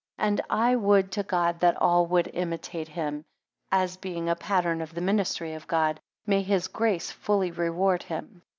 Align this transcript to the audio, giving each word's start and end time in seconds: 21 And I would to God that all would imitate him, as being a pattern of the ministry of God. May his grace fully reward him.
21 0.17 0.33
And 0.33 0.41
I 0.49 0.75
would 0.75 1.11
to 1.11 1.21
God 1.21 1.59
that 1.59 1.79
all 1.79 2.07
would 2.07 2.31
imitate 2.33 2.87
him, 2.87 3.23
as 3.71 3.97
being 3.97 4.29
a 4.29 4.35
pattern 4.35 4.81
of 4.81 4.95
the 4.95 4.99
ministry 5.01 5.53
of 5.53 5.67
God. 5.67 5.99
May 6.25 6.41
his 6.41 6.67
grace 6.67 7.11
fully 7.11 7.51
reward 7.51 8.01
him. 8.01 8.41